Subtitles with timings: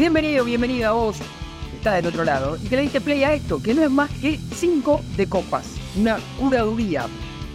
[0.00, 3.34] Bienvenido, bienvenida a vos, que está del otro lado, y que le diste play a
[3.34, 5.66] esto, que no es más que 5 de copas.
[5.94, 7.04] Una curaduría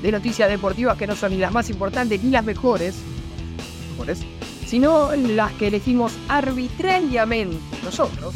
[0.04, 2.98] de noticias deportivas que no son ni las más importantes ni las mejores,
[3.90, 4.20] mejores
[4.68, 8.36] sino las que elegimos arbitrariamente nosotros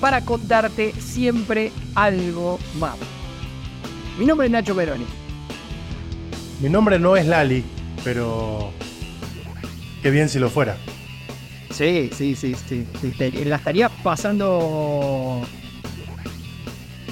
[0.00, 2.96] para contarte siempre algo más.
[4.18, 5.04] Mi nombre es Nacho Peroni.
[6.62, 7.62] Mi nombre no es Lali,
[8.04, 8.72] pero
[10.02, 10.78] qué bien si lo fuera.
[11.70, 12.86] Sí, sí, sí, sí.
[13.00, 15.42] sí, La estaría pasando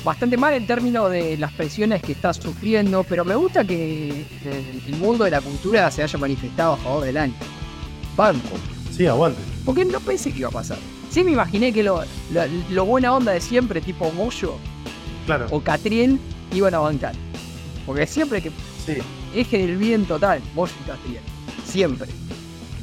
[0.04, 4.24] bastante mal en términos de las presiones que está sufriendo, pero me gusta que
[4.86, 7.34] el mundo de la cultura se haya manifestado a favor del año.
[8.16, 8.56] Banco.
[8.90, 9.40] Sí, aguante.
[9.64, 10.78] Porque no pensé que iba a pasar.
[11.10, 12.02] Sí me imaginé que lo,
[12.70, 14.56] lo, buena onda de siempre, tipo Moyo
[15.26, 15.46] claro.
[15.50, 16.18] o Catriel,
[16.52, 17.14] iban a bancar.
[17.86, 18.50] Porque siempre que
[18.84, 18.98] sí.
[19.34, 21.22] eje del bien total, Moyo y Catriel.
[21.64, 22.08] Siempre.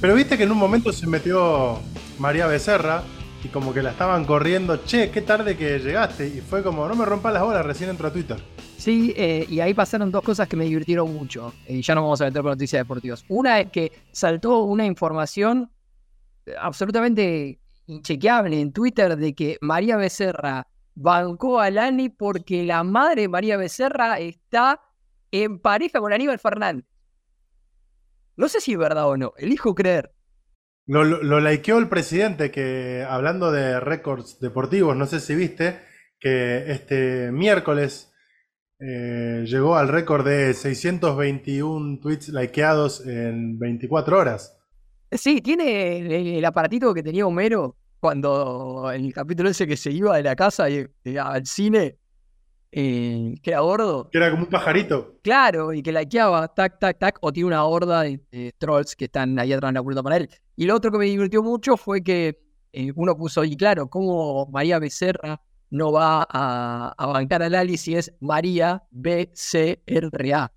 [0.01, 1.79] Pero viste que en un momento se metió
[2.19, 3.03] María Becerra
[3.43, 6.27] y como que la estaban corriendo, che, qué tarde que llegaste.
[6.27, 8.37] Y fue como, no me rompas las bolas, recién entro a Twitter.
[8.77, 11.53] Sí, eh, y ahí pasaron dos cosas que me divirtieron mucho.
[11.67, 13.23] Y ya no vamos a meter por noticias deportivas.
[13.29, 15.71] Una es que saltó una información
[16.59, 23.29] absolutamente inchequeable en Twitter de que María Becerra bancó a Lani porque la madre de
[23.29, 24.81] María Becerra está
[25.31, 26.85] en pareja con Aníbal Fernández.
[28.37, 30.11] No sé si es verdad o no, elijo creer.
[30.87, 35.79] Lo, lo, likeó el presidente que, hablando de récords deportivos, no sé si viste,
[36.19, 38.13] que este miércoles
[38.79, 44.57] eh, llegó al récord de 621 tweets likeados en 24 horas.
[45.11, 50.17] Sí, tiene el, aparatito que tenía Homero cuando en el capítulo ese que se iba
[50.17, 50.85] de la casa y,
[51.17, 51.97] al cine,
[52.77, 54.09] eh, que era gordo.
[54.11, 55.17] Que era como un pajarito.
[55.21, 59.39] Claro, y que likeaba, tac, tac, tac, o tiene una horda de, trolls que están
[59.39, 60.29] ahí atrás en la puerta para él.
[60.57, 62.37] Y lo otro que me divirtió mucho fue que
[62.73, 67.95] eh, uno puso, y claro, como María Becerra no va a, bancar a Lali si
[67.95, 70.51] es María BCRA.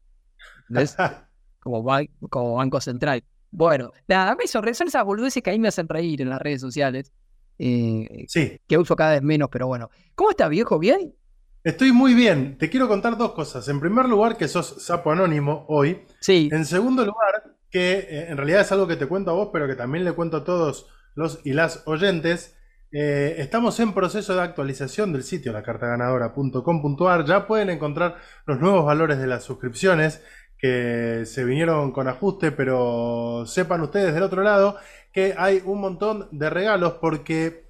[0.70, 0.96] ¿Ves?
[1.60, 1.86] como,
[2.30, 3.22] como Banco Central.
[3.52, 6.60] Bueno, nada, me son esas boludeces que a mí me hacen reír en las redes
[6.60, 7.12] sociales.
[7.60, 8.60] Eh, sí.
[8.66, 9.88] Que uso cada vez menos, pero bueno.
[10.16, 10.80] ¿Cómo estás, viejo?
[10.80, 11.14] ¿Bien?
[11.64, 12.56] Estoy muy bien.
[12.58, 13.68] Te quiero contar dos cosas.
[13.68, 16.04] En primer lugar, que sos sapo anónimo hoy.
[16.20, 16.48] Sí.
[16.52, 19.66] En segundo lugar, que eh, en realidad es algo que te cuento a vos, pero
[19.66, 22.56] que también le cuento a todos los y las oyentes.
[22.90, 27.24] Eh, estamos en proceso de actualización del sitio lacartaganadora.com.ar.
[27.24, 28.16] Ya pueden encontrar
[28.46, 30.22] los nuevos valores de las suscripciones
[30.58, 34.76] que se vinieron con ajuste, pero sepan ustedes del otro lado
[35.12, 37.67] que hay un montón de regalos porque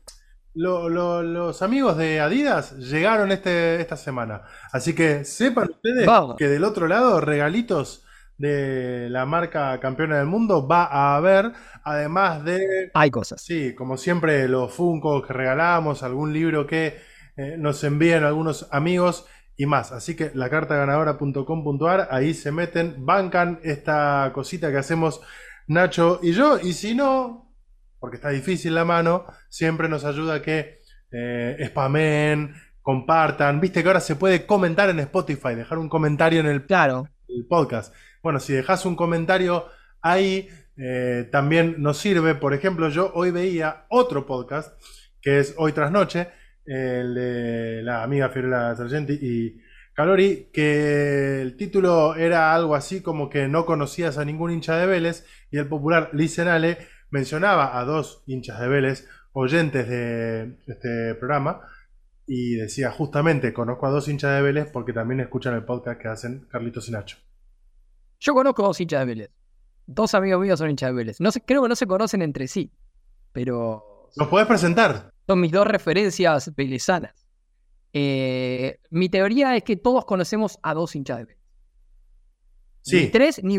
[0.59, 4.43] los amigos de Adidas llegaron este, esta semana.
[4.73, 8.05] Así que sepan ustedes que del otro lado regalitos
[8.37, 11.53] de la marca campeona del mundo va a haber,
[11.83, 12.91] además de...
[12.95, 13.43] Hay cosas.
[13.43, 16.99] Sí, como siempre los Funko que regalamos, algún libro que
[17.37, 19.27] eh, nos envían algunos amigos
[19.57, 19.93] y más.
[19.93, 25.21] Así que la ganadora.com.ar, ahí se meten, bancan esta cosita que hacemos
[25.67, 26.59] Nacho y yo.
[26.61, 27.48] Y si no,
[27.99, 33.61] porque está difícil la mano, siempre nos ayuda que eh, spamen, compartan.
[33.61, 37.09] Viste que ahora se puede comentar en Spotify, dejar un comentario en el, claro.
[37.29, 37.95] el podcast.
[38.23, 39.67] Bueno, si dejas un comentario
[40.01, 42.35] ahí, eh, también nos sirve.
[42.35, 44.73] Por ejemplo, yo hoy veía otro podcast
[45.21, 46.29] que es Hoy tras Noche
[46.69, 49.61] el de la amiga Fiorella Sargenti y
[49.95, 54.87] Calori, que el título era algo así como que no conocías a ningún hincha de
[54.87, 56.79] Vélez y el popular Licenale
[57.11, 61.63] mencionaba a dos hinchas de Vélez, oyentes de este programa,
[62.27, 66.09] y decía justamente, conozco a dos hinchas de Vélez porque también escuchan el podcast que
[66.09, 67.17] hacen Carlitos y Nacho.
[68.21, 69.31] Yo conozco a dos hinchas de Vélez.
[69.87, 71.21] Dos amigos míos son hinchas de Vélez.
[71.21, 72.71] No sé, creo que no se conocen entre sí,
[73.33, 74.11] pero...
[74.17, 75.13] ¿Los podés presentar?
[75.27, 77.27] Son mis dos referencias velezanas.
[77.95, 81.43] Eh, mi teoría es que todos conocemos a dos hinchas de Vélez.
[82.83, 83.01] Sí.
[83.05, 83.59] Ni tres, ni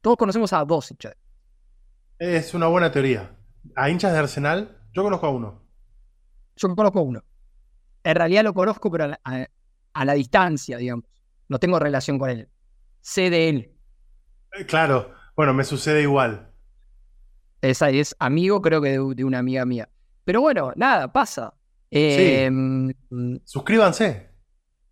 [0.00, 1.18] Todos conocemos a dos hinchas de
[2.18, 3.36] Es una buena teoría.
[3.74, 4.78] ¿A hinchas de Arsenal?
[4.92, 5.62] Yo conozco a uno.
[6.56, 7.22] Yo conozco a uno.
[8.02, 11.04] En realidad lo conozco, pero a la, distancia, digamos.
[11.48, 12.48] No tengo relación con él.
[13.00, 13.72] Sé de él.
[14.52, 15.12] Eh, claro.
[15.34, 16.50] Bueno, me sucede igual.
[17.60, 19.88] Esa es amigo, creo que de una amiga mía.
[20.24, 21.52] Pero bueno, nada, pasa.
[21.90, 22.92] Em,
[23.44, 24.30] suscríbanse.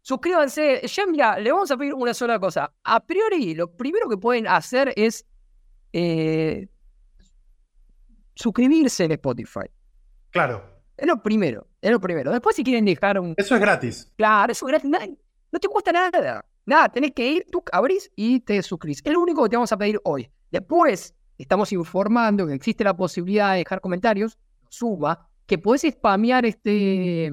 [0.03, 0.87] Suscríbanse.
[0.87, 2.73] Ya mira, le vamos a pedir una sola cosa.
[2.83, 5.27] A priori, lo primero que pueden hacer es
[5.93, 6.69] eh,
[8.35, 9.71] suscribirse en Spotify.
[10.31, 10.63] Claro.
[10.97, 12.31] Es lo primero, es lo primero.
[12.31, 13.35] Después si quieren dejar un...
[13.37, 14.13] Eso es gratis.
[14.17, 15.19] Claro, eso es gratis.
[15.51, 16.45] No, te cuesta nada.
[16.67, 19.01] Nada, tenés que ir, tú abrís y te suscribís.
[19.05, 20.31] Es lo único que te vamos a pedir hoy.
[20.51, 24.39] Después estamos informando que existe la posibilidad de dejar comentarios
[24.69, 27.31] suma que podés spamear este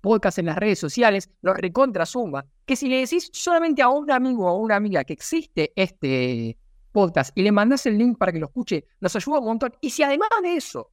[0.00, 2.44] podcast en las redes sociales, nos recontra suma.
[2.64, 6.58] Que si le decís solamente a un amigo o a una amiga que existe este
[6.90, 9.72] podcast y le mandás el link para que lo escuche, nos ayuda un montón.
[9.80, 10.90] Y si además de eso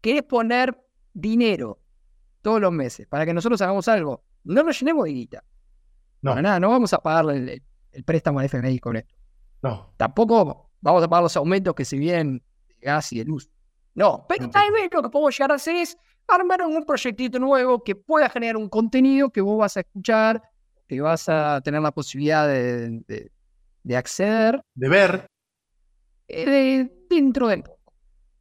[0.00, 0.78] querés poner
[1.12, 1.80] dinero
[2.40, 5.44] todos los meses para que nosotros hagamos algo, no nos llenemos de guita.
[6.22, 6.40] No.
[6.40, 9.14] nada, no vamos a pagarle el, préstamo al FMI con esto.
[9.62, 9.92] No.
[9.96, 13.48] Tampoco vamos a pagar los aumentos que se vienen de gas y de luz.
[13.94, 17.82] No, pero tal vez lo que podemos llegar a hacer es armar un proyectito nuevo
[17.82, 20.42] que pueda generar un contenido que vos vas a escuchar,
[20.88, 23.30] que vas a tener la posibilidad de,
[23.96, 24.62] acceder.
[24.74, 25.26] De ver.
[26.28, 27.92] Eh, dentro del poco.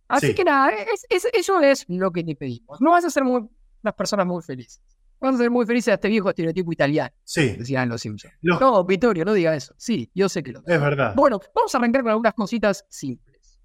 [0.08, 0.72] Así que nada,
[1.10, 2.82] eso es lo que te pedimos.
[2.82, 3.48] No vas a ser muy,
[3.82, 4.82] unas personas muy felices.
[5.22, 7.14] Vas a ser muy felices a este viejo estereotipo italiano.
[7.24, 7.56] Sí.
[7.58, 8.34] Decían los Simpsons.
[8.42, 9.74] No, Vittorio, no diga eso.
[9.78, 11.14] Sí, yo sé que lo Es verdad.
[11.16, 13.60] Bueno, vamos a arrancar con algunas cositas simples.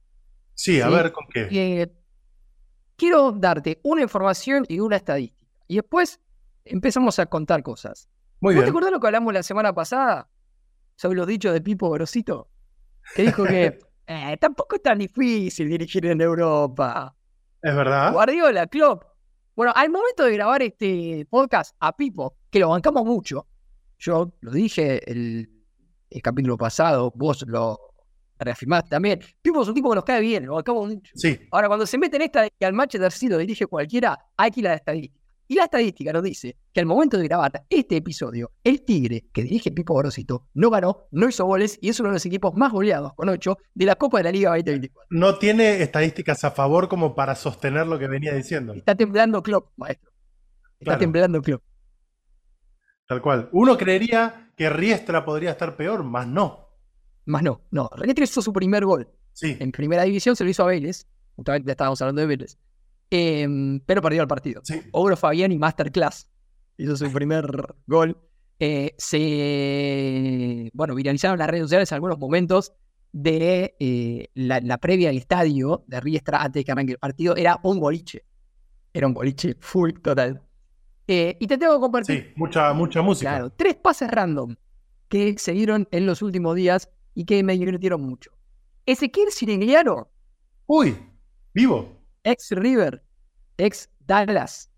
[0.55, 1.49] Sí, a ver con qué.
[1.51, 1.93] Eh,
[2.95, 5.51] quiero darte una información y una estadística.
[5.67, 6.21] Y después
[6.65, 8.09] empezamos a contar cosas.
[8.41, 8.65] Muy bien.
[8.65, 10.29] ¿Te acuerdas lo que hablamos la semana pasada
[10.97, 12.51] sobre los dichos de Pipo Grosito?
[13.15, 17.15] Que dijo que eh, tampoco es tan difícil dirigir en Europa.
[17.63, 18.13] Es verdad.
[18.13, 19.05] Guardiola, Klopp.
[19.55, 23.47] Bueno, al momento de grabar este podcast a Pipo, que lo bancamos mucho,
[23.99, 25.49] yo lo dije el,
[26.11, 27.79] el capítulo pasado, vos lo
[28.39, 29.21] reafirmaste también.
[29.41, 31.13] Pipo es un tipo que nos cae bien, lo bancamos mucho.
[31.15, 31.39] Sí.
[31.51, 34.61] Ahora, cuando se mete en esta y al Manchester City lo dirige cualquiera, hay que
[34.61, 35.26] ir a la estadística.
[35.49, 39.43] Y la estadística nos dice que al momento de grabar este episodio, el Tigre, que
[39.43, 42.73] dirige Pipo Gorosito, no ganó, no hizo goles y es uno de los equipos más
[42.73, 45.07] goleados, con 8, de la Copa de la Liga 2024.
[45.11, 48.75] No tiene estadísticas a favor como para sostener lo que venía diciendo.
[48.75, 50.11] Está temblando Klopp, maestro.
[50.81, 51.63] Está temblando Klopp.
[53.09, 53.49] Tal cual.
[53.53, 56.71] Uno creería que Riestra podría estar peor, más no.
[57.25, 57.89] Más no, no.
[57.95, 59.09] Riestra hizo su primer gol.
[59.33, 59.57] Sí.
[59.61, 61.07] En primera división se lo hizo a Vélez.
[61.37, 62.59] Justamente estábamos hablando de Vélez.
[63.11, 64.61] Em, pero perdió el partido.
[64.65, 64.83] Sí.
[64.93, 66.31] Ogro Fabiani Masterclass
[66.77, 67.47] hizo su primer
[67.87, 68.19] gol.
[68.59, 72.73] Eh, se, bueno, viralizaron las redes sociales algunos momentos
[73.13, 77.37] de eh, la, previa al estadio de Riestra antes de que arranque el partido.
[77.37, 78.25] Era un boliche.
[78.93, 80.43] Era un boliche full total.
[81.07, 82.17] Eh, y te tengo que compartir.
[82.17, 83.31] Sí, mucha, mucha música.
[83.31, 84.57] Claro, tres pases random
[85.09, 88.33] que se dieron en los últimos días y que me divirtieron mucho.
[88.85, 90.09] Ezequiel Sirigliano.
[90.67, 90.97] Uy,
[91.55, 91.96] vivo
[92.27, 93.03] ex River,
[93.57, 94.69] ex Dallas,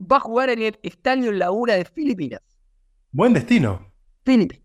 [0.00, 2.40] va a jugar en el Estadio Laguna de Filipinas.
[3.12, 3.92] Buen destino.
[4.24, 4.64] Filipinas.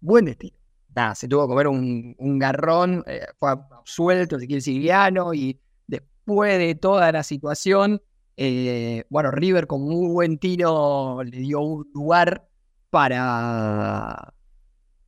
[0.00, 0.56] Buen destino.
[0.94, 6.76] Nada, se tuvo que comer un, garrón, eh, fue absuelto, quiere Siciliano, y después de
[6.76, 8.00] toda la situación,
[8.36, 12.48] eh, bueno, River con muy buen tiro le dio un lugar
[12.90, 14.32] para,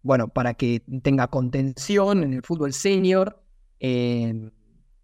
[0.02, 3.40] bueno, para que tenga contención en el fútbol senior.
[3.78, 4.50] Eh,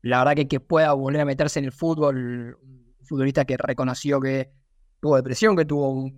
[0.05, 4.21] la verdad que que pueda volver a meterse en el fútbol, un futbolista que reconoció
[4.21, 4.51] que
[5.01, 6.11] tuvo depresión, que tuvo,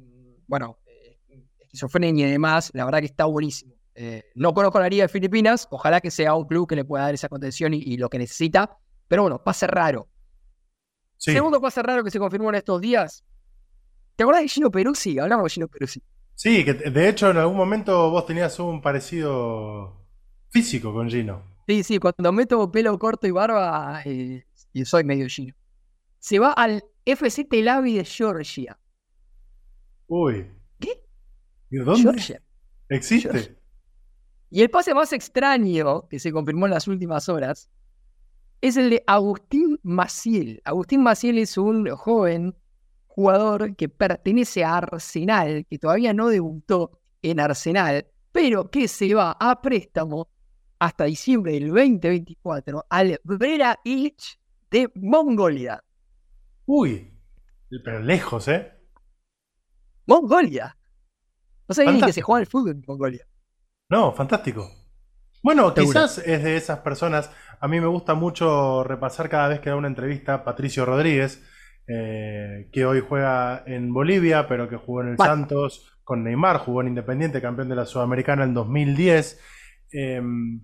[0.49, 1.19] bueno, eh,
[1.61, 3.75] esquizofrenia y demás, la verdad que está buenísimo.
[3.95, 7.05] Eh, no conozco la Liga de Filipinas, ojalá que sea un club que le pueda
[7.05, 10.09] dar esa contención y, lo que necesita, pero bueno, pase raro.
[11.17, 13.25] Segundo pase raro que se confirmó en estos días.
[14.17, 15.19] ¿Te acuerdas de Gino Peruzzi?
[15.19, 16.03] Hablamos de Gino Peruzzi.
[16.35, 20.07] Sí, que de hecho en algún momento vos tenías un parecido
[20.51, 21.56] físico con Gino.
[21.67, 25.55] Sí, sí, cuando meto pelo corto y barba, eh, y soy medio chino.
[26.19, 28.79] Se va al FC Tel Aviv de Georgia.
[30.07, 30.49] Uy.
[30.79, 31.03] ¿Qué?
[31.71, 32.03] ¿Y dónde?
[32.03, 32.43] Georgia.
[32.89, 33.59] ¿Existe?
[34.49, 37.69] Y el pase más extraño que se confirmó en las últimas horas
[38.61, 40.63] es el de Agustín Maciel.
[40.65, 42.55] Agustín Maciel es un joven
[43.09, 49.33] jugador que pertenece a Arsenal, que todavía no debutó en Arsenal, pero que se va
[49.33, 50.29] a préstamo
[50.79, 54.39] hasta diciembre del 2024 al Brera Illich
[54.71, 55.83] de Mongolia.
[56.67, 57.13] Uy,
[57.85, 58.73] pero lejos, ¿eh?
[60.07, 60.77] Mongolia.
[61.69, 63.27] No sabía ni que se juega el fútbol en Mongolia.
[63.89, 64.69] No, fantástico.
[65.43, 67.31] Bueno, quizás es de esas personas.
[67.61, 71.43] A mí me gusta mucho repasar cada vez que da una entrevista Patricio Rodríguez,
[71.87, 76.81] eh, que hoy juega en Bolivia, pero que jugó en el Santos con Neymar, jugó
[76.83, 79.41] en Independiente, campeón de la Sudamericana en 2010.
[79.93, 80.61] Em,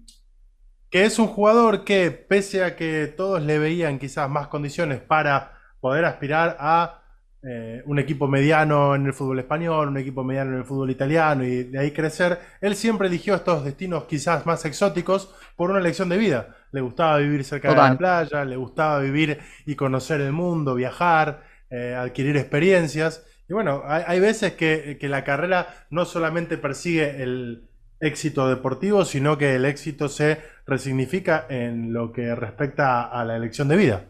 [0.93, 5.59] que es un jugador que, pese a que todos le veían quizás más condiciones para
[5.81, 7.03] poder aspirar a
[7.43, 11.45] eh, un equipo mediano en el fútbol español, un equipo mediano en el fútbol italiano
[11.45, 16.11] y de ahí crecer, él siempre eligió estos destinos quizás más exóticos por una elección
[16.11, 16.55] de vida.
[16.73, 21.43] Le gustaba vivir cerca de la playa, le gustaba vivir y conocer el mundo, viajar,
[21.71, 23.25] eh, adquirir experiencias.
[23.49, 27.72] Y bueno, hay, veces que la carrera no solamente persigue el,
[28.03, 33.69] éxito deportivo, sino que el éxito se resignifica en lo que respecta a la elección
[33.69, 34.09] de vida.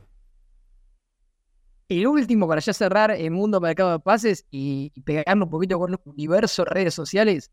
[1.89, 5.93] el último para ya cerrar el mundo mercado de pases y, pegarnos un poquito con
[5.93, 7.51] el universo redes sociales.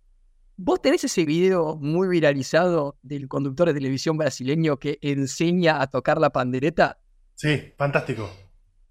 [0.55, 6.19] ¿Vos tenés ese video muy viralizado del conductor de televisión brasileño que enseña a tocar
[6.19, 6.99] la pandereta?
[7.35, 8.29] Sí, fantástico.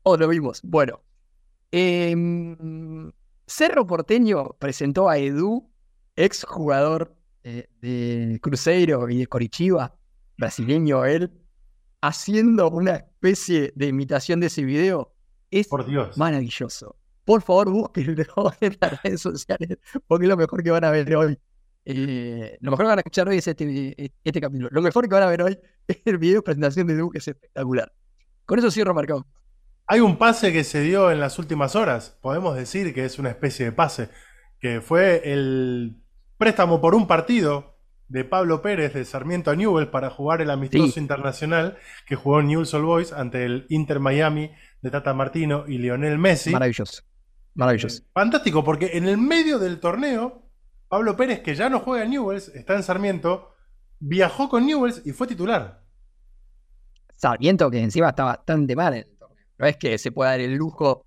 [0.03, 0.61] ¿O lo vimos?
[0.63, 1.01] Bueno.
[1.71, 3.13] Em,
[3.47, 5.71] Cerro Porteño presentó a Edu,
[6.17, 9.95] ex jugador eh, de Cruzeiro y de Corichiva,
[10.37, 11.33] brasileño él,
[12.01, 15.15] haciendo una especie de imitación de ese video
[15.51, 16.17] es Por Dios.
[16.17, 16.97] maravilloso.
[17.25, 18.25] Por favor, búsquenlo
[18.61, 21.39] en las redes sociales, porque es lo mejor que van a ver hoy.
[21.85, 24.69] Eh, lo mejor que van a escuchar hoy es este, este capítulo.
[24.71, 27.29] Lo mejor que van a ver hoy es el video de presentación de Duke, es
[27.29, 27.93] espectacular.
[28.45, 29.27] Con eso cierro marcado.
[29.87, 33.31] Hay un pase que se dio en las últimas horas, podemos decir que es una
[33.31, 34.11] especie de pase,
[34.61, 35.97] que fue el
[36.39, 37.77] préstamo por un partido
[38.07, 41.77] de Pablo Pérez de Sarmiento a Newell para jugar el amistoso internacional
[42.07, 46.51] que jugó Newell's Old Boys ante el Inter Miami de Tata Martino y Lionel Messi.
[46.51, 47.03] Maravilloso.
[47.55, 48.03] Maravilloso.
[48.03, 50.49] Eh, fantástico, porque en el medio del torneo,
[50.89, 53.53] Pablo Pérez, que ya no juega en Newells, está en Sarmiento,
[53.99, 55.83] viajó con Newells y fue titular.
[57.17, 59.45] Sarmiento, que encima está bastante mal en el torneo.
[59.59, 61.05] No es que se pueda dar el lujo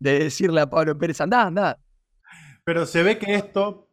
[0.00, 1.78] de decirle a Pablo Pérez, anda, anda.
[2.64, 3.88] Pero se ve que esto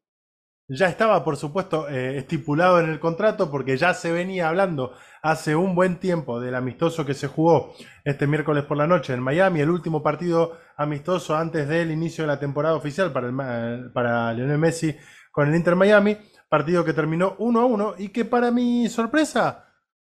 [0.74, 5.56] ya estaba, por supuesto, eh, estipulado en el contrato porque ya se venía hablando hace
[5.56, 7.74] un buen tiempo del amistoso que se jugó
[8.06, 12.30] este miércoles por la noche en Miami, el último partido amistoso antes del inicio de
[12.30, 14.96] la temporada oficial para, el, para Lionel Messi
[15.32, 16.18] con el Inter Miami,
[16.50, 19.66] partido que terminó 1 a 1 y que para mi sorpresa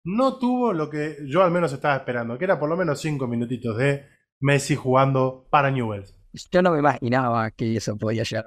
[0.04, 3.26] no tuvo lo que yo al menos estaba esperando, que era por lo menos 5
[3.28, 4.06] minutitos de
[4.42, 6.14] Messi jugando para Newell's.
[6.52, 8.46] Yo no me imaginaba que eso podía llegar.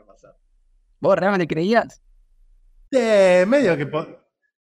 [1.04, 2.00] ¿Vos realmente creías?
[2.90, 3.87] De medio que...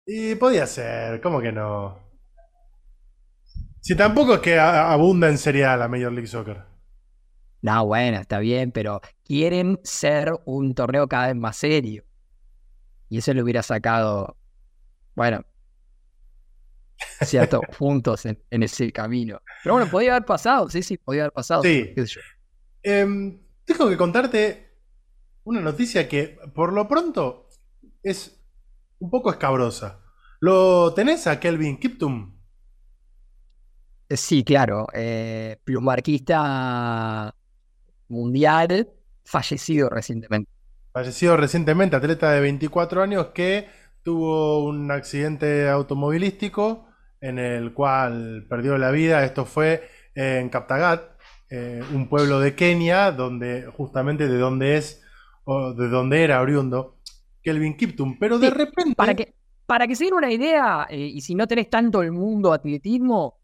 [0.05, 1.99] y podía ser, ¿cómo que no?
[3.81, 6.67] Si tampoco es que abunda en Serie A la Major League Soccer.
[7.63, 12.05] No, bueno, está bien, pero quieren ser un torneo cada vez más serio.
[13.09, 14.37] Y eso le hubiera sacado,
[15.15, 15.47] bueno,
[17.23, 19.41] ciertos puntos en, ese camino.
[19.63, 21.63] Pero bueno, podía haber pasado, sí, sí, podía haber pasado.
[21.63, 21.95] Sí.
[22.83, 24.68] Em, tengo que contarte
[25.49, 27.49] una noticia que por lo pronto
[28.03, 28.39] es
[28.99, 30.01] un poco escabrosa.
[30.41, 32.39] ¿Lo tenés a Kelvin Kiptum?
[34.11, 34.87] Eh, sí, claro.
[34.93, 37.35] Eh, plusmarquista
[38.09, 38.91] mundial,
[39.25, 40.51] fallecido recientemente.
[40.93, 43.69] Fallecido recientemente, atleta de 24 años que
[44.03, 46.89] tuvo un accidente automovilístico
[47.23, 49.25] en el cual perdió la vida.
[49.25, 55.08] Esto fue en Kaptagat, eh, un pueblo de Kenia, donde justamente de donde es
[55.49, 56.99] de donde era oriundo,
[57.43, 58.95] Kelvin Kiptum, pero de repente...
[58.95, 62.13] Para que, para que se den una idea, eh, y si no tenés tanto el
[62.13, 63.39] mundo atletismo,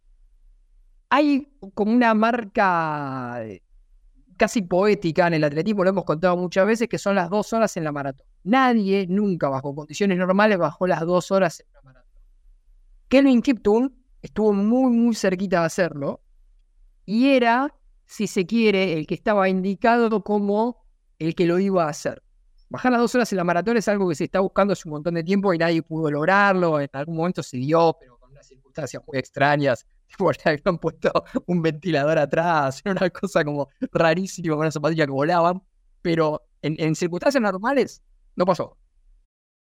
[1.09, 3.63] hay como una marca eh,
[4.37, 7.75] casi poética en el atletismo, lo hemos contado muchas veces, que son las dos horas
[7.79, 8.27] en la maratón.
[8.43, 12.11] Nadie nunca bajo condiciones normales bajó las dos horas en la maratón.
[13.09, 16.21] Kelvin Kiptum estuvo muy, muy cerquita de hacerlo
[17.07, 20.84] y era, si se quiere, el que estaba indicado como
[21.19, 22.23] el que lo iba a hacer.
[22.69, 24.95] Bajar las dos horas en la maratón es algo que se está buscando hace un
[24.95, 26.81] montón de tiempo y nadie pudo lograrlo.
[26.81, 29.87] En algún momento se dio, pero con unas circunstancias muy extrañas.
[30.19, 31.13] Porque habían puesto
[31.47, 35.63] un ventilador atrás, una cosa como rarísima con una zapatilla que volaban.
[36.03, 38.03] Pero en, circunstancias normales
[38.37, 38.79] no pasó.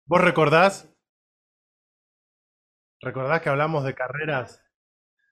[0.05, 0.89] ¿Vos recordás?
[3.01, 4.63] ¿Recordás que hablamos de carreras?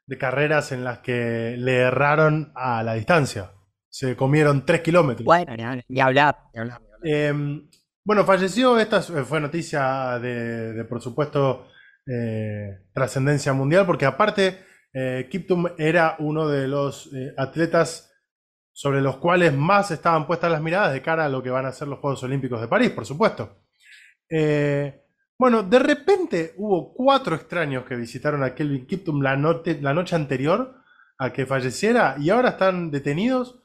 [0.08, 3.54] De carreras en las que le erraron a la distancia.
[3.90, 5.26] Se comieron tres kilómetros.
[5.26, 5.56] Bueno,
[5.88, 6.38] ni, hablar,
[7.04, 7.68] em,
[8.04, 11.68] bueno, falleció, esta fue noticia de, por supuesto,
[12.06, 18.12] eh, trascendencia mundial, porque aparte, eh, Kiptum era uno de los eh, atletas
[18.72, 21.72] sobre los cuales más estaban puestas las miradas de cara a lo que van a
[21.72, 23.64] ser los Juegos Olímpicos de París, por supuesto.
[25.38, 30.76] bueno, de repente hubo cuatro extraños que visitaron a Kelvin Kiptum la noche anterior
[31.18, 33.64] a que falleciera y ahora están detenidos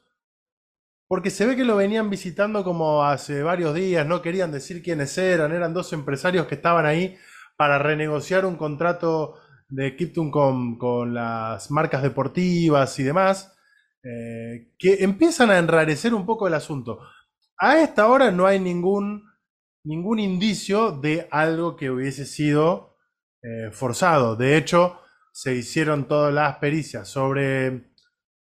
[1.07, 5.17] porque se ve que lo venían visitando como hace varios días, no querían decir quiénes
[5.17, 7.17] eran, eran dos empresarios que estaban ahí
[7.57, 9.35] para renegociar un contrato
[9.69, 10.31] de Kipton
[10.77, 13.55] con, las marcas deportivas y demás,
[14.03, 16.99] eh, que empiezan a enrarecer un poco el asunto.
[17.57, 19.23] A esta hora no hay ningún,
[19.83, 22.97] ningún indicio de algo que hubiese sido
[23.41, 24.35] eh, forzado.
[24.35, 24.99] De hecho,
[25.31, 27.91] se hicieron todas las pericias sobre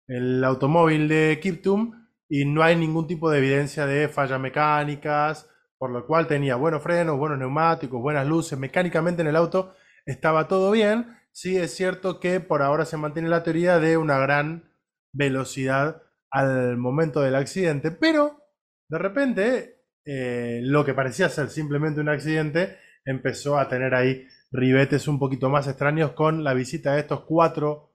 [0.07, 2.04] el automóvil de Kiptum
[2.37, 5.49] y no hay ningún tipo de evidencia de fallas mecánicas,
[5.79, 10.49] por lo cual tenía buenos frenos, buenos neumáticos, buenas luces, mecánicamente en el auto estaba
[10.49, 11.17] todo bien.
[11.31, 14.69] Sí es cierto que por ahora se mantiene la teoría de una gran
[15.13, 18.43] velocidad al momento del accidente, pero
[18.89, 25.07] de repente eh, lo que parecía ser simplemente un accidente empezó a tener ahí ribetes
[25.07, 27.95] un poquito más extraños con la visita de estos cuatro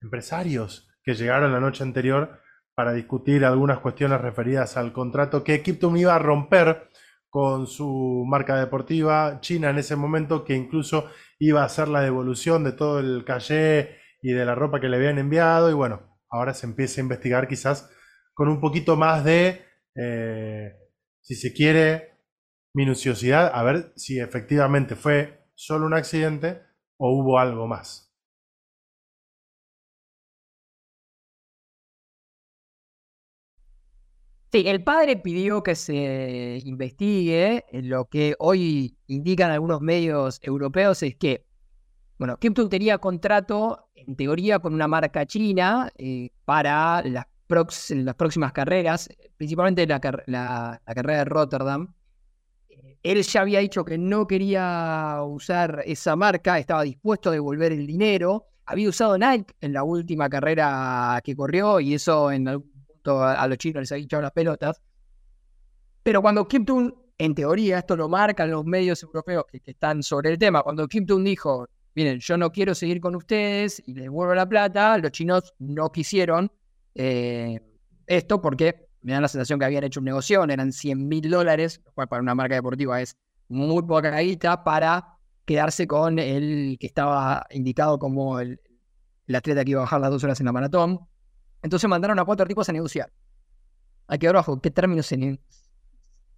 [0.00, 2.38] empresarios que llegaron la noche anterior
[2.80, 6.88] para discutir algunas cuestiones referidas al contrato que Kiptum iba a romper
[7.28, 12.64] con su marca deportiva China en ese momento, que incluso iba a hacer la devolución
[12.64, 15.68] de todo el calle y de la ropa que le habían enviado.
[15.68, 17.90] Y bueno, ahora se empieza a investigar quizás
[18.32, 19.60] con un poquito más de,
[19.94, 20.72] eh,
[21.20, 22.14] si se quiere,
[22.72, 26.62] minuciosidad, a ver si efectivamente fue solo un accidente
[26.96, 28.09] o hubo algo más.
[34.52, 37.64] Sí, el padre pidió que se investigue.
[37.72, 41.46] Lo que hoy indican algunos medios europeos es que,
[42.18, 47.26] bueno, Kipton tenía contrato, en teoría, con una marca china eh, para las,
[47.90, 51.94] las, próximas carreras, principalmente la, la, carrera de Rotterdam.
[53.04, 57.86] Él ya había dicho que no quería usar esa marca, estaba dispuesto a devolver el
[57.86, 58.46] dinero.
[58.66, 62.69] Había usado Nike en la última carrera que corrió y eso en algún
[63.04, 64.80] a, los chinos les ha dicho las pelotas.
[66.02, 70.30] Pero cuando Kim Tun, en teoría, esto lo marcan los medios europeos que, están sobre
[70.30, 74.04] el tema, cuando Kim Tun dijo, miren, yo no quiero seguir con ustedes y les
[74.04, 76.50] devuelvo la plata, los chinos no quisieron
[76.94, 77.60] eh,
[78.06, 81.80] esto porque me da la sensación que habían hecho un negocio, eran 100 mil dólares,
[81.84, 83.16] lo cual para una marca deportiva es
[83.48, 88.60] muy poca guita para quedarse con el que estaba indicado como el
[89.34, 91.00] atleta que iba a bajar las dos horas en la maratón.
[91.62, 93.12] Entonces mandaron a cuatro tipos a negociar.
[94.06, 95.38] Hay que ver bajo qué términos se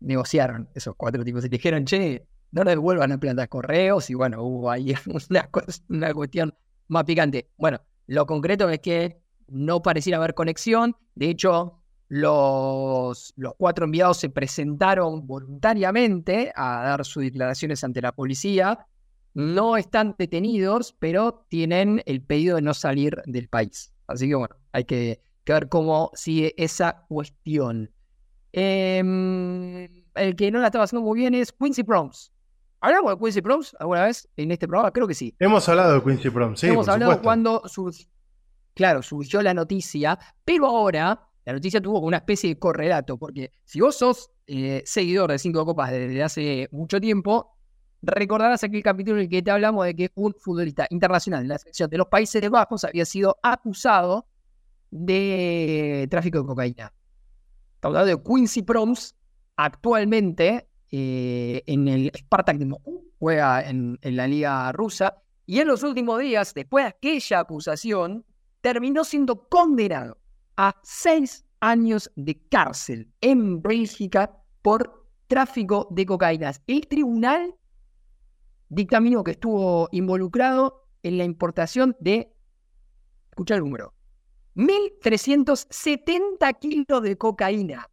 [0.01, 1.45] negociaron esos cuatro tipos.
[1.45, 4.11] Y dijeron, che, no devuelvan la planta correos.
[4.11, 4.95] Y bueno, hubo ahí
[5.31, 5.49] una,
[5.89, 6.55] una cuestión
[6.89, 7.51] más picante.
[7.57, 10.97] Bueno, lo concreto es que no pareciera haber conexión.
[11.15, 18.13] De hecho, los, los, cuatro enviados se presentaron voluntariamente a dar sus declaraciones ante la
[18.13, 18.87] policía.
[19.35, 23.95] No están detenidos, pero tienen el pedido de no salir del país.
[24.07, 27.91] Así que bueno, hay que, ver cómo sigue esa cuestión.
[28.53, 32.33] Em, el que no la estaba haciendo muy bien es Quincy Proms.
[32.81, 34.91] ¿Hablamos de Quincy Proms alguna vez en este programa?
[34.91, 35.35] Creo que sí.
[35.39, 36.67] Hemos hablado de Quincy Proms, sí.
[36.69, 38.09] Hemos hablado cuando surgió,
[38.75, 43.81] claro, surgió la noticia, pero ahora la noticia tuvo una especie de correlato, porque si
[43.81, 47.57] vos sos eh, seguidor de Cinco Copas desde hace mucho tiempo,
[48.01, 51.59] recordarás aquel capítulo en el que te hablamos de que un futbolista internacional en la
[51.59, 54.27] selección de los Países Bajos había sido acusado
[54.93, 56.93] de tráfico de cocaína.
[57.75, 59.17] Estamos hablando de Quincy Proms,
[59.57, 65.83] actualmente eh, en el Spartak de Moscú, juega en, la liga rusa, y en los
[65.83, 68.25] últimos días, después de aquella acusación,
[68.61, 70.19] terminó siendo condenado
[70.57, 76.53] a seis años de cárcel en Bélgica por tráfico de cocaína.
[76.67, 77.55] El tribunal
[78.69, 82.33] dictaminó que estuvo involucrado en la importación de,
[83.31, 83.95] escucha el número,
[84.55, 87.89] 1.370 kilos de cocaína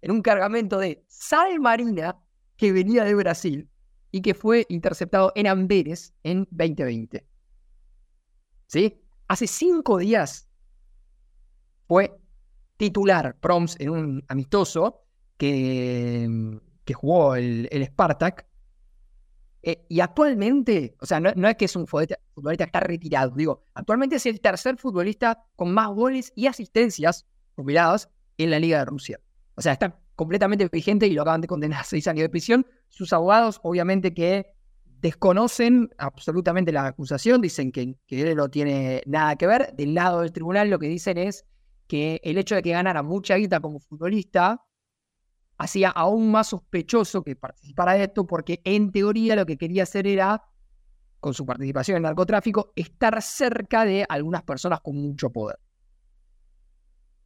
[0.00, 2.18] en un cargamento de sal marina
[2.56, 3.68] que venía de Brasil
[4.10, 7.26] y que fue interceptado en Amberes en 2020.
[8.66, 9.00] ¿Sí?
[9.28, 10.48] Hace cinco días
[11.86, 12.18] fue
[12.76, 15.04] titular Proms en un amistoso
[15.36, 18.47] que, que jugó el, el Spartak
[19.62, 22.16] eh, y actualmente, o sea, no, es que es un futbolista,
[22.56, 28.08] que está retirado, digo, actualmente es el tercer futbolista con más goles y asistencias jubilados
[28.36, 29.20] en la Liga de Rusia.
[29.56, 32.66] O sea, está completamente vigente y lo acaban de condenar a seis años de prisión.
[32.88, 34.46] Sus abogados, obviamente, que
[34.84, 39.74] desconocen absolutamente la acusación, dicen que, que él no tiene nada que ver.
[39.74, 41.44] Del lado del tribunal, lo que dicen es
[41.88, 44.62] que el hecho de que ganara mucha guita como futbolista
[45.58, 50.06] hacía aún más sospechoso que participara de esto, porque en teoría lo que quería hacer
[50.06, 50.42] era,
[51.20, 55.58] con su participación en el narcotráfico, estar cerca de algunas personas con mucho poder.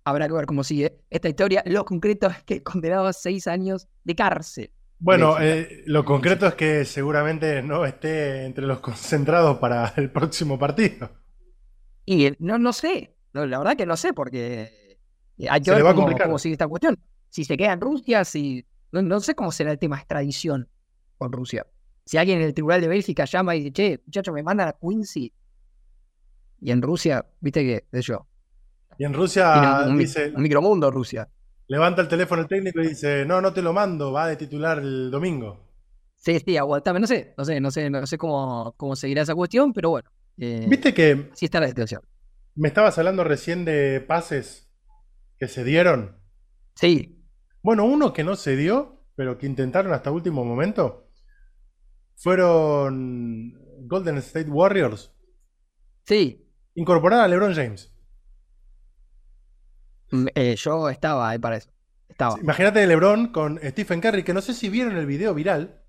[0.05, 1.63] Habrá que ver cómo sigue esta historia.
[1.67, 4.73] Lo concreto es que condenado a seis años de cárcel.
[4.99, 10.59] Bueno, eh, lo concreto es que seguramente no esté entre los concentrados para el próximo
[10.59, 11.11] partido.
[12.05, 14.99] Y no, no sé, la verdad que no sé, porque
[15.49, 16.99] hay que ver cómo sigue esta cuestión
[17.33, 18.67] si se queda en Rusia, si.
[18.93, 20.69] No, sé cómo será el tema de extradición
[21.17, 21.67] con Rusia.
[22.05, 24.73] Si alguien en el Tribunal de Bélgica llama y dice, che, muchachos, me mandan a
[24.75, 25.33] Quincy.
[26.61, 28.27] Y en Rusia, viste que, de yo.
[28.99, 30.31] Y en Rusia un, dice.
[30.37, 31.27] Un micromundo, Rusia.
[31.69, 34.79] Levanta el teléfono el técnico y dice, no, no te lo mando, va de titular
[34.81, 35.59] el domingo.
[36.17, 39.35] Sí, sí, aguantame, no sé, no sé, no sé, no sé cómo, cómo seguirá esa
[39.35, 40.11] cuestión, pero bueno.
[40.37, 41.31] Eh, viste que.
[41.33, 42.03] Sí está la situación.
[42.57, 44.71] me estabas hablando recién de pases
[45.39, 46.19] que se dieron.
[46.75, 47.22] Sí.
[47.63, 51.09] Bueno, uno que no se dio, pero que intentaron hasta último momento,
[52.17, 53.55] fueron
[53.87, 55.13] Golden State Warriors.
[56.05, 56.49] Sí.
[56.75, 57.93] Incorporar a LeBron James.
[60.11, 61.71] Mm, eh, yo estaba ahí para eso.
[62.09, 62.39] Estaba.
[62.41, 65.83] Imagínate LeBron con Stephen Curry, que no sé si vieron el video viral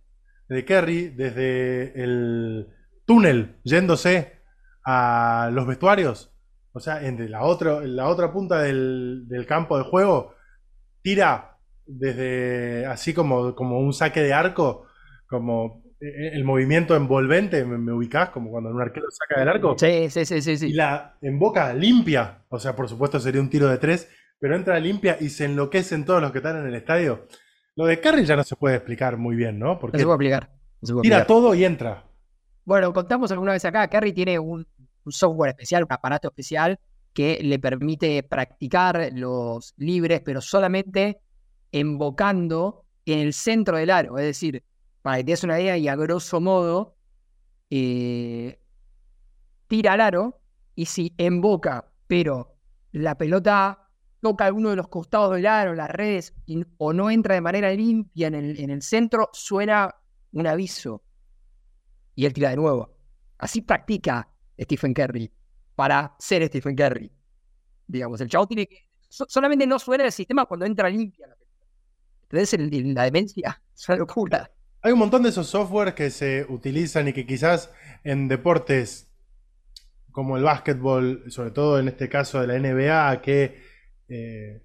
[0.47, 2.67] de Curry desde el
[3.05, 4.41] túnel yéndose
[4.85, 6.33] a los vestuarios.
[6.71, 7.39] O sea, en la,
[7.83, 10.33] la otra punta del, campo de juego,
[11.01, 11.52] tira
[11.85, 14.87] desde así como, como un saque de arco,
[15.27, 18.29] como e, e, el movimiento envolvente, ¿me, ubicás?
[18.29, 19.75] Como cuando un arquero saca del arco.
[19.77, 20.67] Sí, sí, sí, sí, sí.
[20.67, 24.55] Y la en boca limpia, o sea, por supuesto sería un tiro de tres, pero
[24.55, 27.27] entra limpia y se enloquecen todos los que están en el estadio.
[27.75, 29.79] Lo de Curry ya no se puede explicar muy bien, ¿no?
[29.79, 30.49] Porque no se puede explicar.
[31.01, 32.03] tira todo y entra.
[32.65, 34.67] Bueno, contamos alguna vez acá, Curry tiene un,
[35.07, 36.79] software especial, un aparato especial
[37.13, 41.19] que le permite practicar los libres, pero solamente
[41.73, 44.17] embocando en el centro del aro.
[44.17, 44.63] Es decir,
[45.01, 46.95] para que te des una idea y a grosso modo,
[47.69, 48.59] eh,
[49.67, 50.39] tira al aro
[50.75, 52.55] y si emboca, pero
[52.93, 53.89] la pelota
[54.21, 56.33] toca alguno de los costados del aro, las redes,
[56.77, 59.93] o no entra de manera limpia en el, en el centro, suena
[60.31, 61.03] un aviso.
[62.15, 62.95] Y él tira de nuevo.
[63.37, 65.31] Así practica Stephen Curry
[65.75, 67.11] para ser Stephen Curry.
[67.87, 68.77] Digamos, el chavo tiene que.
[69.09, 71.42] solamente no suena el sistema cuando entra limpia la pelota.
[72.33, 72.59] Entonces,
[72.95, 74.51] la demencia es una locura.
[74.81, 77.71] Hay un montón de esos softwares que se utilizan y que quizás
[78.03, 79.09] en deportes
[80.11, 83.61] como el básquetbol, sobre todo en este caso de la NBA, que
[84.09, 84.63] eh,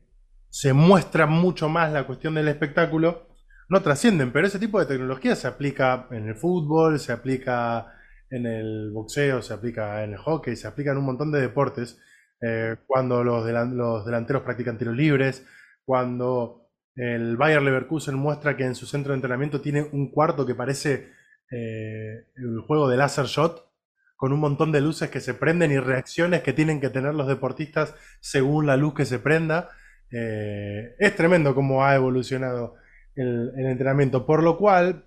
[0.49, 3.29] se muestra mucho más la cuestión del espectáculo,
[3.69, 7.87] no trascienden, pero ese tipo de tecnología se aplica en el fútbol, se aplica
[8.31, 11.99] en el boxeo, se aplica en el hockey, se aplica en un montón de deportes,
[12.41, 15.47] eh, cuando los, los, delanteros practican tiros libres,
[15.85, 16.68] cuando
[16.99, 21.13] el Bayer Leverkusen muestra que en su centro de entrenamiento tiene un cuarto que parece
[21.49, 23.69] eh, el juego de laser shot,
[24.17, 27.29] con un montón de luces que se prenden y reacciones que tienen que tener los
[27.29, 29.69] deportistas según la luz que se prenda.
[30.11, 32.75] Eh, es tremendo cómo ha evolucionado
[33.15, 34.27] el, entrenamiento.
[34.27, 35.05] Por lo cual,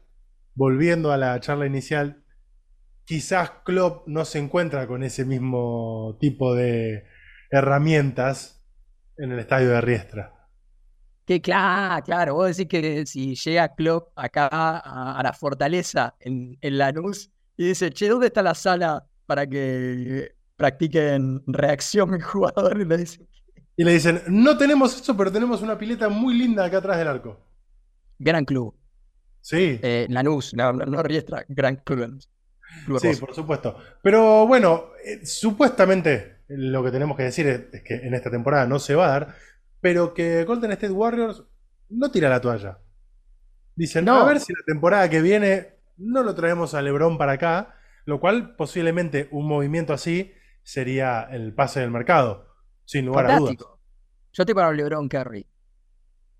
[0.55, 2.23] volviendo a la charla inicial,
[3.03, 7.05] quizás Klopp no se encuentra con ese mismo tipo de
[7.49, 8.65] herramientas
[9.17, 10.40] en el estadio de Riestra.
[11.31, 16.77] Que claro, claro, vos decís que si llega Klopp acá a, la fortaleza en, en
[16.77, 22.81] Lanús, y dice, che, ¿dónde está la sala para que practiquen reacción el jugador?
[22.81, 23.29] Y le dicen,
[23.77, 27.07] y le dicen, no tenemos eso, pero tenemos una pileta muy linda acá atrás del
[27.07, 27.39] arco.
[28.19, 28.75] Gran club.
[29.39, 29.79] Sí.
[29.81, 32.19] Eh, Lanús, no, no, Riestra, gran club.
[32.99, 33.77] sí, por supuesto.
[34.03, 38.79] Pero bueno, eh, supuestamente lo que tenemos que decir es, que en esta temporada no
[38.79, 39.35] se va a dar,
[39.81, 41.43] pero que Golden State Warriors
[41.89, 42.79] no tira la toalla.
[43.75, 44.17] Dicen, no.
[44.17, 48.19] a ver si la temporada que viene no lo traemos a Lebron para acá, lo
[48.19, 50.31] cual posiblemente un movimiento así
[50.63, 52.47] sería el pase del mercado,
[52.85, 53.55] sin lugar a dudas.
[54.33, 55.45] Yo estoy para Lebron Curry.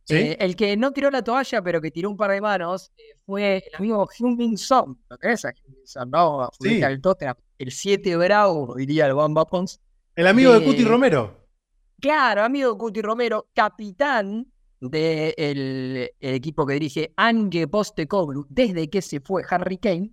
[0.09, 3.17] Eh, el que no tiró la toalla, pero que tiró un par de manos, eh,
[3.25, 4.97] fue el amigo Hyun Song.
[5.09, 5.53] ¿Lo tenés a
[5.85, 6.09] Song?
[6.11, 6.81] No, sí.
[6.81, 7.01] el.
[7.57, 9.79] El 7 bravo, diría el Bamba Pons.
[10.15, 11.40] El amigo de Cuti Romero.
[12.01, 19.43] Claro, amigo Cuti Romero, capitán del equipo que dirige Ange Postecoglou desde que se fue
[19.47, 20.11] Harry Kane.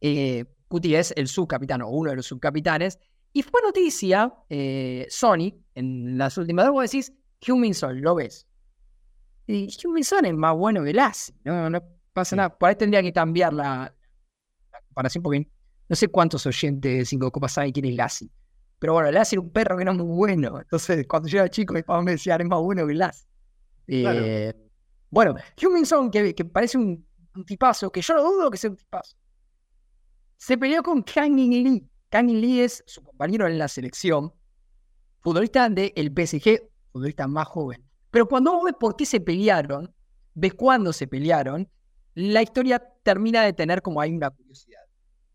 [0.00, 3.00] Eh, Cuti es el subcapitán o uno de los subcapitanes.
[3.32, 7.12] Y fue noticia, eh, Sony, en las últimas dos, vos decís,
[7.46, 8.46] Huminson, lo ves.
[9.48, 12.56] Y Huminson es más bueno que Lassie, no, no pasa nada.
[12.56, 13.92] Por ahí tendría que cambiar la,
[14.86, 15.50] comparación porque
[15.88, 18.30] no sé cuántos oyentes de Cinco Copas saben quién es Lassie.
[18.78, 20.60] Pero bueno, Lassie era un perro que no es muy bueno.
[20.60, 23.28] Entonces, cuando yo era chico, mi papá me decía, es más bueno que Lassie.
[23.88, 24.54] Eh,
[25.10, 27.06] bueno, Huminson, que, que parece un,
[27.46, 29.16] tipazo, que yo no dudo que sea un tipazo,
[30.36, 31.88] se peleó con Kangin Lee.
[32.10, 34.32] Kangin Lee es su compañero en la selección,
[35.20, 37.84] futbolista del PSG, futbolista más joven.
[38.10, 39.92] Pero cuando vos ves por qué se pelearon,
[40.34, 41.68] ves cuándo se pelearon,
[42.14, 44.80] la historia termina de tener como hay una curiosidad.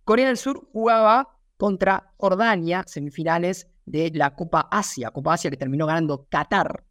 [0.03, 1.32] Corea del Sur jugaba
[1.63, 6.84] contra Jordania, semifinales de la Copa Asia, Copa Asia que terminó ganando Qatar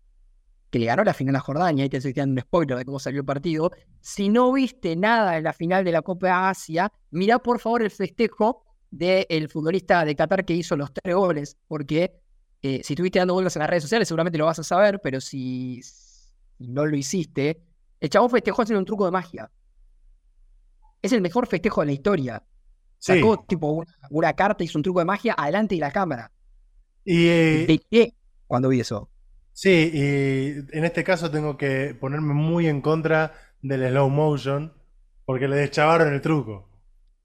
[0.71, 2.99] que le ganó la final a Jordania, y te estoy dando un spoiler de cómo
[2.99, 3.71] salió el partido.
[4.01, 7.91] Si no viste nada de la final de la Copa Asia, mira por favor el
[7.91, 12.23] festejo del futbolista de Qatar que hizo los tres goles, porque
[12.63, 15.21] eh, si estuviste dando goles en las redes sociales seguramente lo vas a saber, pero
[15.21, 15.83] si,
[16.61, 17.63] no lo hiciste,
[18.01, 19.51] el chabón festejó haciendo un truco de magia.
[21.03, 22.43] Es el mejor festejo de la historia.
[23.03, 26.31] Sacó tipo una, una carta, hizo un truco de magia adelante de la cámara.
[27.05, 28.15] Y, eh, ¿De qué?
[28.47, 29.11] Cuando vi eso.
[29.53, 34.73] Sí, y en este caso tengo que ponerme muy en contra del slow motion
[35.25, 36.69] porque le deschavaron el truco.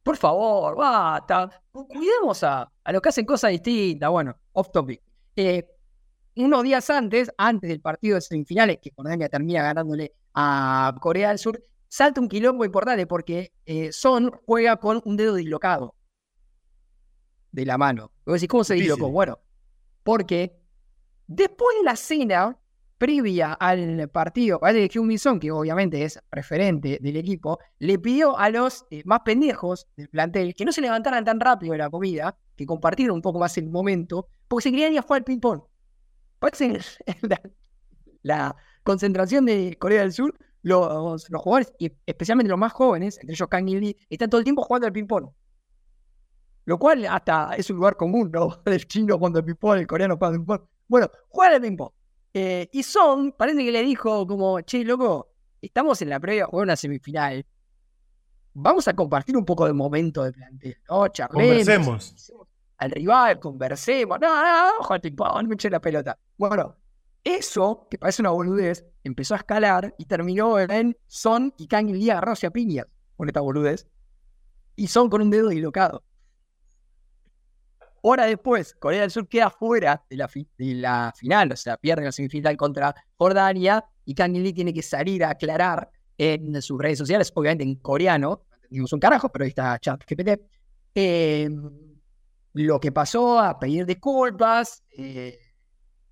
[0.02, 1.62] Por favor, basta.
[1.72, 4.10] Cuidemos a, a los que hacen cosas distintas.
[4.10, 5.02] Bueno, off topic.
[5.36, 5.64] Eh,
[6.38, 11.38] unos días antes, antes del partido de semifinales, que Jordania termina ganándole a Corea del
[11.38, 15.96] Sur, salta un quilombo importante porque eh, Son juega con un dedo dislocado
[17.52, 18.12] de la mano.
[18.48, 19.10] ¿cómo se dislocó?
[19.10, 19.40] Bueno,
[20.04, 20.56] porque
[21.28, 22.58] después de la cena
[22.98, 28.38] previa al partido, parece que Hyun Son, que obviamente es referente del equipo, le pidió
[28.38, 31.90] a los eh, más pendejos del plantel que no se levantaran tan rápido de la
[31.90, 35.26] comida, que compartieran un poco más el momento, porque se querían ir a jugar al
[35.26, 35.62] ping-pong.
[36.40, 36.80] Parece
[37.22, 37.42] la,
[38.24, 43.34] la concentración de Corea del Sur, los, los jugadores, y especialmente los más jóvenes, entre
[43.34, 45.30] ellos Kang Lee, están todo el tiempo jugando al ping-pong.
[46.66, 48.62] Lo cual hasta es un lugar común, ¿no?
[48.66, 50.70] El chino jugando al ping-pong, el coreano jugando al ping-pong.
[50.88, 51.92] Bueno, juegan al ping-pong.
[52.34, 56.46] Eh, y Son parece que le dijo como, che, loco, estamos en la previa de
[56.50, 57.46] jugar una semifinal.
[58.54, 61.08] Vamos a compartir un poco de momento de plantel, ¿no?
[61.08, 61.48] Charlemos.
[61.48, 62.34] Conversemos.
[62.78, 64.20] Al rival, conversemos.
[64.20, 66.20] No, no, ojo al ping-pong, no me eché la pelota.
[66.38, 66.76] Bueno,
[67.28, 72.10] eso, que parece una boludez, empezó a escalar y terminó en Son y Kang Lee
[72.10, 73.88] agarrándose a piñas con esta boludez.
[74.76, 76.04] Y Son con un dedo dislocado.
[78.02, 82.56] Hora después, Corea del Sur queda fuera de la, final, o sea, pierde la semifinal
[82.56, 87.64] contra Jordania y Kang Lee tiene que salir a aclarar en sus redes sociales, obviamente
[87.64, 90.42] en coreano, no un carajo, pero ahí está chat GPT,
[90.96, 91.50] eh,
[92.54, 95.38] lo que pasó, a pedir disculpas, eh,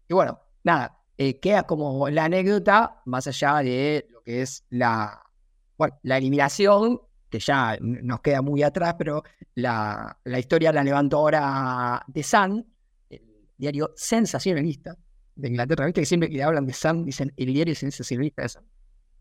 [0.08, 5.21] y bueno, nada, eh, queda como la anécdota, más allá de lo que es la,
[5.78, 9.23] bueno, la eliminación, que ya nos queda muy atrás, pero
[9.56, 12.65] la, la historia la levantó ahora The Sun,
[13.10, 13.21] el
[13.58, 14.97] diario sensacionalista
[15.36, 18.63] de Inglaterra, viste que siempre que hablan de Sun dicen el diario sensacionalista de Sun.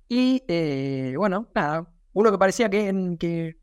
[0.08, 3.56] Y eh, bueno, nada, uno que parecía que, que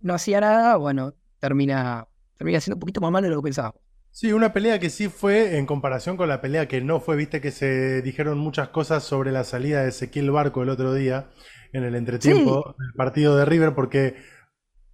[0.00, 3.83] no hacía nada, bueno, termina, termina siendo un poquito más malo de lo que pensábamos.
[4.16, 7.40] Sí, una pelea que sí fue en comparación con la pelea que no fue, viste
[7.40, 11.30] que se dijeron muchas cosas sobre la salida de Ezequiel Barco el otro día
[11.72, 14.14] en el entretiempo del partido de River porque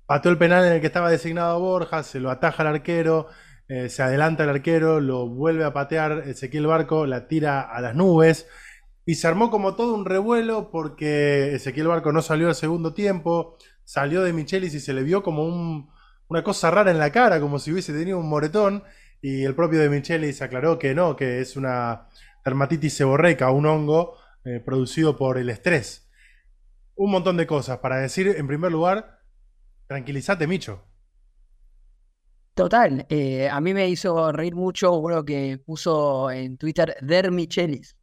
[0.06, 3.28] pateó el penal en el que estaba designado Borja, se lo ataja al arquero,
[3.68, 7.94] eh, se adelanta el arquero, lo vuelve a patear Ezequiel Barco, la tira a las
[7.96, 8.48] nubes
[9.06, 13.56] y se armó como todo un revuelo porque Ezequiel Barco no salió al segundo tiempo,
[13.84, 15.90] salió de Michelis y se le vio como un-
[16.28, 18.84] una cosa rara en la cara, como si hubiese tenido un moretón.
[19.22, 22.08] Y el propio de Michelis aclaró que no, que es una
[22.44, 26.08] dermatitis seborreica, un hongo eh, producido por el estrés.
[26.94, 29.20] Un montón de cosas para decir, en primer lugar,
[29.86, 30.84] tranquilízate, Micho.
[32.54, 37.96] Total, eh, a mí me hizo reír mucho uno que puso en Twitter Der Michelis.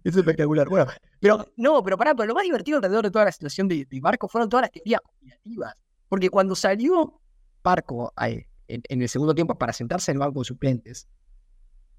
[0.03, 0.67] Es espectacular.
[0.67, 0.87] Bueno,
[1.19, 3.99] pero no, pero pará, pero lo más divertido alrededor de toda la situación de, de
[3.99, 5.75] Barco fueron todas las teorías conspirativas.
[6.09, 7.20] Porque cuando salió
[7.63, 11.07] Barco ahí, en, el segundo tiempo para sentarse en el banco de suplentes,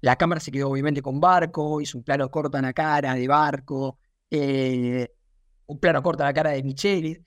[0.01, 3.27] la cámara se quedó obviamente con Barco, hizo un plano corto en la cara de
[3.27, 3.99] Barco,
[4.29, 5.07] eh,
[5.65, 7.21] un plano corto en la cara de Michelis.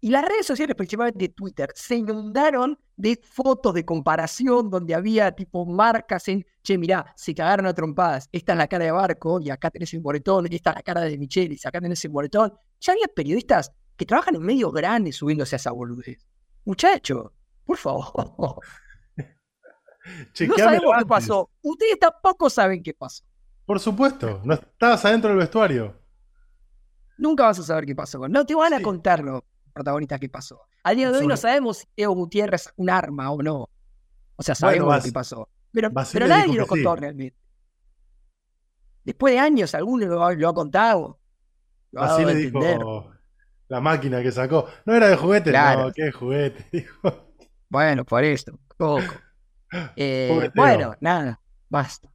[0.00, 5.66] Y las redes sociales, principalmente Twitter, se inundaron de fotos de comparación donde había tipo
[5.66, 9.50] marcas en, che, mirá, se cagaron a trompadas, esta es la cara de Barco y
[9.50, 12.52] acá tenés el moretón, esta es la cara de Michelis, acá tenés el moretón.
[12.80, 16.26] Ya había periodistas que trabajan en medios grandes subiéndose a esa boludez.
[16.64, 17.32] Muchachos,
[17.66, 18.12] por favor.
[18.16, 18.56] no
[20.32, 21.50] Chequeame sabemos qué pasó.
[21.62, 23.24] Ustedes tampoco saben qué pasó.
[23.64, 26.00] Por supuesto, no estabas adentro del vestuario.
[27.18, 28.28] Nunca vas a saber qué pasó.
[28.28, 28.82] No te van a Sí.
[28.84, 30.60] contar los protagonistas qué pasó.
[30.84, 33.68] Al día de hoy Sobre- no sabemos si Evo Gutiérrez sacó un arma o no.
[34.36, 35.48] O sea, Bueno, sabemos Bas- lo que pasó.
[35.72, 35.90] Pero,
[36.28, 37.00] nadie lo contó sí.
[37.00, 37.38] realmente.
[39.04, 41.18] Después de años, alguno lo, ha- lo ha contado.
[41.92, 43.10] Lo Así a le dijo
[43.68, 44.66] la máquina que sacó.
[44.84, 45.86] No era de juguete, Claro.
[45.86, 46.68] no, qué juguete.
[46.72, 47.25] dijo.
[47.68, 48.58] Bueno, por esto.
[48.76, 49.02] Poco.
[49.96, 51.40] Eh, bueno, nada.
[51.68, 52.08] Basta.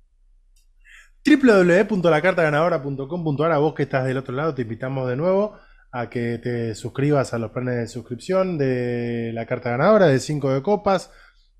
[1.26, 5.58] www.lacartaganadora.com.ar A vos que estás del otro lado, te invitamos de nuevo
[5.92, 10.54] a que te suscribas a los planes de suscripción de la carta ganadora de 5
[10.54, 11.12] de copas.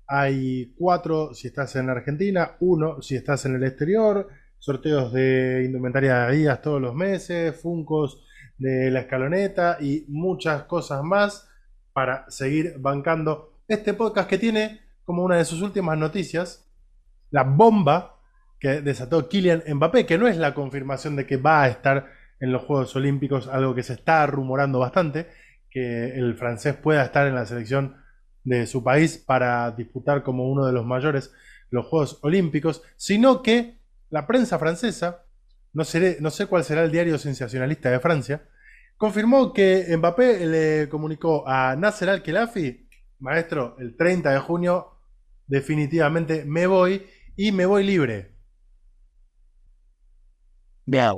[0.06, 4.28] Hay 4 si estás en Argentina, 1 si estás en el exterior,
[4.58, 8.24] sorteos de indumentaria de Adidas todos los meses, funcos
[8.56, 11.50] de la escaloneta y muchas cosas más
[11.92, 16.68] para seguir bancando este podcast que tiene como una de sus últimas noticias
[17.30, 18.20] la bomba
[18.60, 22.06] que desató Kylian Mbappé, que no es la confirmación de que va a estar
[22.38, 25.28] en los Juegos Olímpicos, algo que se está rumorando bastante,
[25.68, 27.96] que el francés pueda estar en la selección
[28.44, 31.32] de su país para disputar como uno de los mayores
[31.70, 33.78] los Juegos Olímpicos, sino que
[34.10, 35.24] la prensa francesa,
[35.72, 35.84] no,
[36.20, 38.42] no sé cuál será el diario sensacionalista de Francia,
[38.96, 42.88] confirmó que Mbappé le comunicó a Nasser Al-Khelafi,
[43.22, 44.98] maestro, el 30 de junio
[45.46, 47.06] definitivamente me voy
[47.36, 48.36] y me voy libre.
[50.84, 51.16] Bien.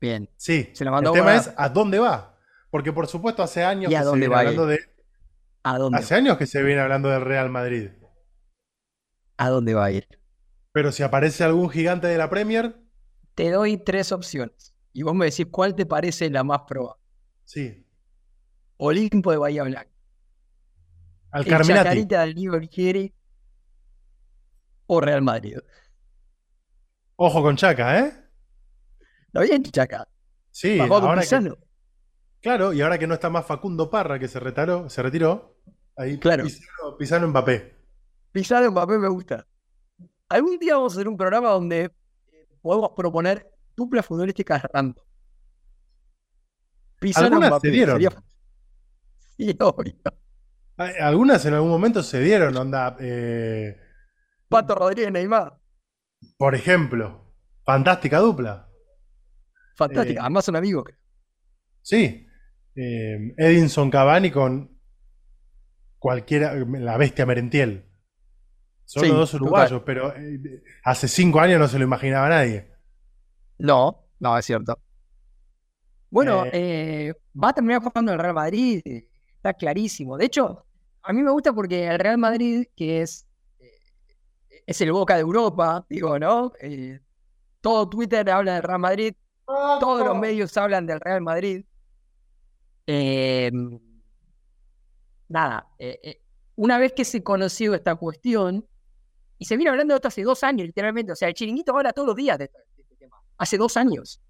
[0.00, 0.28] Bien.
[0.36, 0.70] Sí.
[0.72, 2.38] Se el tema es a dónde va.
[2.70, 4.80] Porque por supuesto hace años que se viene hablando de.
[5.62, 7.90] ¿A dónde hace años que se viene hablando del Real Madrid.
[9.36, 10.06] ¿A dónde va a ir?
[10.72, 12.76] Pero si aparece algún gigante de la Premier.
[13.34, 14.74] Te doy tres opciones.
[14.92, 17.02] Y vos me decís cuál te parece la más probable.
[17.44, 17.86] Sí.
[18.78, 19.95] Olimpo de Bahía Blanca.
[21.36, 21.84] Al Carminati.
[21.84, 23.12] Chacarita del Liverpool
[24.86, 25.58] o Real Madrid.
[27.16, 28.12] Ojo con Chaca, ¿eh?
[29.32, 30.08] ¿Lo bien, Chaca?
[30.50, 31.22] Sí, ahora
[32.40, 35.58] claro, y ahora que no está más Facundo Parra, que se retiró, se retiró
[35.96, 36.44] ahí claro.
[36.44, 37.76] Pisano, Pisano Mbappé.
[38.32, 39.46] Pisano Mbappé me gusta.
[40.30, 41.82] Algún día vamos a hacer un programa donde
[42.32, 43.46] eh, podemos proponer
[43.76, 45.04] duplas futbolísticas random.
[46.98, 47.68] Pisano Mbappé.
[47.68, 48.00] Se dieron.
[49.38, 49.92] Sí, obvio.
[50.76, 52.96] Algunas en algún momento se dieron, onda.
[53.00, 53.76] Eh...
[54.48, 55.58] Pato Rodríguez Neymar.
[56.36, 57.34] Por ejemplo.
[57.64, 58.68] Fantástica dupla.
[59.76, 60.84] Fantástica, eh, además son amigos.
[61.82, 62.26] Sí.
[62.74, 64.78] Eh, Edinson Cavani con
[65.98, 67.90] cualquiera, la bestia Merentiel.
[68.84, 72.72] Son los dos uruguayos, pero eh, hace cinco años no se lo imaginaba nadie.
[73.58, 74.78] No, no, es cierto.
[76.08, 78.80] Bueno, va a terminar jugando el Real Madrid,
[79.46, 80.16] está clarísimo.
[80.18, 80.64] De hecho,
[81.02, 83.26] a mí me gusta porque el Real Madrid, que es,
[84.66, 86.52] es el boca de Europa, digo, ¿no?
[87.60, 89.14] todo Twitter habla del Real Madrid,
[89.46, 91.64] todos los medios hablan del Real Madrid.
[95.28, 96.20] Nada, eh, eh,
[96.56, 98.66] una vez que se conoció esta cuestión,
[99.38, 101.92] y se viene hablando de esto hace dos años, literalmente, o sea, el chiringuito habla
[101.92, 103.20] todos los días de, este tema.
[103.36, 104.20] Hace dos años.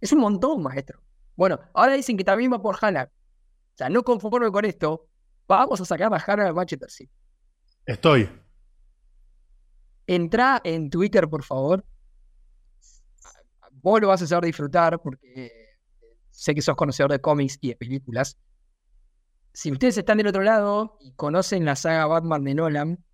[0.00, 1.00] Es un montón, maestro.
[1.36, 3.08] Bueno, ahora dicen que también va por Haaland.
[3.74, 5.08] O sea, no conforme con esto,
[5.48, 7.12] vamos a sacar a Haaland al Manchester City.
[7.86, 8.28] Estoy.
[10.06, 11.84] Entra en Twitter, por favor,
[13.70, 15.50] vos lo vas a saber disfrutar porque
[16.30, 18.36] sé que sos conocedor de cómics y de películas.
[19.52, 23.04] Si ustedes están del otro lado y conocen la saga Batman de Nolan,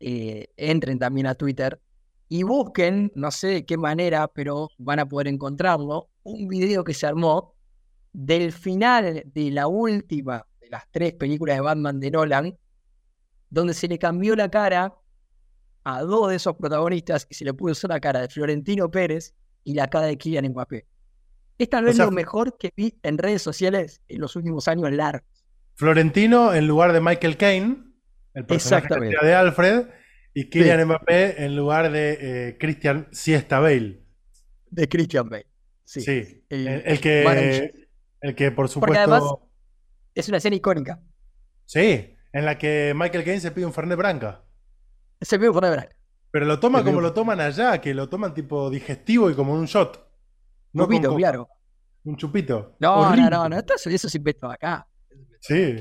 [0.00, 1.80] eh, entren también a Twitter
[2.28, 6.94] y busquen, no sé de qué manera, pero van a poder encontrarlo, un video que
[6.94, 7.54] se armó
[8.12, 12.58] del final de la última de las tres películas de Batman de Nolan,
[13.50, 14.94] donde se le cambió la cara
[15.84, 19.74] a dos de esos protagonistas y se le puso la cara de Florentino Pérez y
[19.74, 20.86] la cara de Kylian Mbappé.
[21.58, 25.28] Es tal vez lo mejor que vi en redes sociales en los últimos años largos.
[25.74, 27.84] Florentino en lugar de Michael Caine,
[28.34, 29.86] el personaje de Alfred,
[30.34, 34.02] y Kylian Mbappé en lugar de eh, Christian Siesta Bale.
[34.70, 35.46] De Christian Bale.
[35.84, 36.44] Sí.
[36.48, 37.81] El, que,
[38.22, 38.86] el que por supuesto.
[38.86, 39.34] Porque además
[40.14, 41.00] es una escena icónica.
[41.66, 44.42] Sí, en la que Michael Caine se pide un Fernet Branca.
[45.20, 45.96] Se pide un Fernet Branca.
[46.30, 49.66] Pero lo toma como lo toman allá, que lo toman tipo digestivo y como un
[49.66, 50.08] shot.
[50.72, 51.48] No chupito, claro.
[52.04, 52.76] Un chupito.
[52.80, 54.86] No, no, no, no, eso, eso se inventó acá.
[55.40, 55.76] Sí,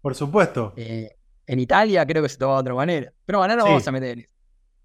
[0.00, 0.72] por supuesto.
[0.76, 1.10] Eh,
[1.46, 3.12] en Italia creo que se toma de otra manera.
[3.26, 4.30] Pero bueno, no vamos a meter en eso.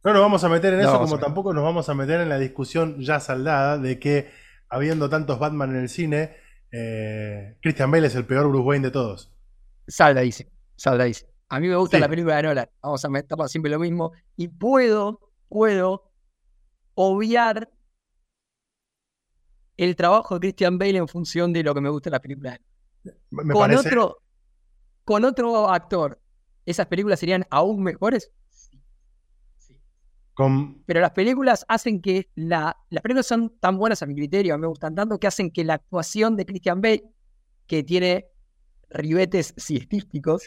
[0.04, 2.38] No nos vamos a meter en eso, como tampoco nos vamos a meter en la
[2.38, 4.30] discusión ya saldada de que,
[4.70, 6.36] habiendo tantos Batman en el cine,
[6.72, 9.32] eh, Christian Bale es el peor Bruce Wayne de todos.
[9.88, 11.32] Saldadísimo, saldadísimo.
[11.50, 12.70] A mí me gusta la película de Nolan.
[12.82, 14.12] Vamos a meter siempre lo mismo.
[14.36, 16.12] Y puedo, puedo
[16.94, 17.70] obviar
[19.78, 22.60] el trabajo de Christian Bale en función de lo que me gusta la película.
[23.32, 24.18] con, otro,
[25.06, 26.20] con otro actor,
[26.66, 28.32] ¿esas películas serían aún mejores?
[30.38, 30.84] Con...
[30.86, 34.68] Pero las películas hacen que la, las películas son tan buenas a mi criterio, me
[34.68, 37.06] gustan tanto que hacen que la actuación de Christian Bale,
[37.66, 38.28] que tiene
[38.92, 40.44] ribetes siestísticos,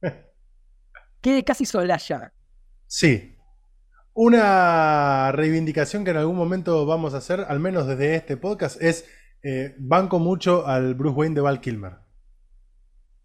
[1.20, 2.32] quede casi solaya.
[2.86, 3.36] Sí.
[4.12, 9.04] Una reivindicación que en algún momento vamos a hacer, al menos desde este podcast, es
[9.42, 11.96] eh, banco mucho al Bruce Wayne de Val Kilmer.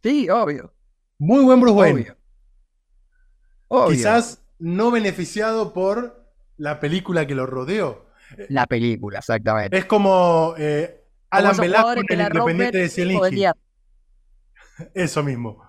[0.02, 0.74] Sí, obvio.
[1.20, 2.16] Muy buen Bruce Wayne.
[3.90, 8.06] Quizás no beneficiado por la película que lo rodeó.
[8.48, 9.78] La película, exactamente.
[9.78, 13.46] Es como eh, Alan Velasco en el Independiente de Zielinski.
[14.94, 15.62] Eso mismo.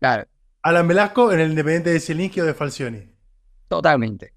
[0.00, 0.26] Claro.
[0.62, 3.14] Alan Velasco en el Independiente de Zielinski o de Falcioni.
[3.68, 4.32] Totalmente.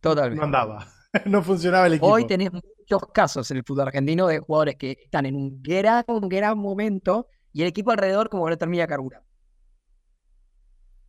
[0.00, 0.36] Totalmente.
[0.36, 0.86] No andaba.
[1.24, 2.08] no funcionaba el equipo.
[2.08, 6.04] Hoy tenés muchos casos en el fútbol argentino de jugadores que están en un gran,
[6.08, 9.23] un gran momento y el equipo alrededor como que no termina carburando.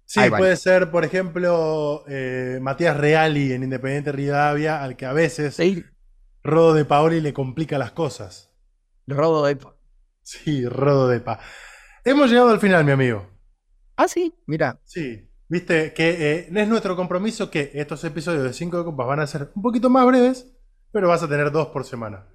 [0.05, 5.57] Sí, puede ser, por ejemplo, eh, Matías Reali en Independiente Rivadavia, al que a veces
[6.43, 8.51] Rodo de Paoli le complica las cosas.
[9.07, 9.75] Rodo de Pa.
[10.21, 11.39] Sí, Rodo de Pa.
[12.03, 13.27] Hemos llegado al final, mi amigo.
[13.95, 14.79] Ah, sí, mira.
[14.83, 19.19] Sí, viste que eh, es nuestro compromiso que estos episodios de 5 de copas van
[19.21, 20.53] a ser un poquito más breves,
[20.91, 22.27] pero vas a tener dos por semana.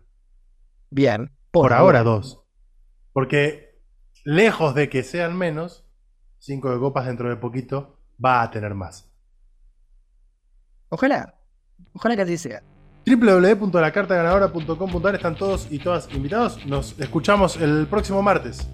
[0.91, 1.31] Bien.
[1.53, 2.43] Por, ahora dos.
[3.13, 3.81] Porque
[4.25, 5.90] lejos de que sean menos,
[6.41, 9.11] 5 de copas dentro de poquito va a tener más.
[10.91, 11.35] Ojalá.
[11.95, 12.63] Ojalá que así sea
[13.07, 16.67] www.lacartaganadora.com.ar están todos y todas invitados.
[16.67, 18.69] Nos escuchamos el próximo martes.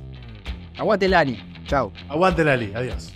[0.77, 1.39] Aguante Lali.
[1.67, 1.93] Chao.
[2.09, 2.73] Aguante Lali.
[2.75, 3.14] Adiós.